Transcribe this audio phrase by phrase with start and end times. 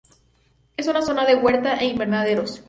[0.77, 2.59] Es una zona de huerta e invernaderos.